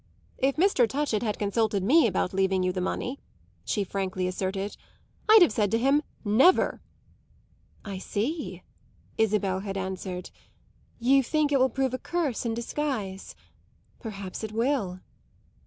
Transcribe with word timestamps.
"If 0.39 0.55
Mr. 0.55 0.89
Touchett 0.89 1.21
had 1.21 1.37
consulted 1.37 1.83
me 1.83 2.07
about 2.07 2.33
leaving 2.33 2.63
you 2.63 2.71
the 2.73 2.81
money," 2.81 3.19
she 3.63 3.83
frankly 3.83 4.25
asserted, 4.25 4.75
"I'd 5.29 5.43
have 5.43 5.51
said 5.51 5.69
to 5.69 5.77
him 5.77 6.01
'Never!" 6.25 6.81
"I 7.85 7.99
see," 7.99 8.63
Isabel 9.19 9.59
had 9.59 9.77
answered. 9.77 10.31
"You 10.97 11.21
think 11.21 11.51
it 11.51 11.59
will 11.59 11.69
prove 11.69 11.93
a 11.93 11.99
curse 11.99 12.47
in 12.47 12.55
disguise. 12.55 13.35
Perhaps 13.99 14.43
it 14.43 14.51
will." 14.53 15.01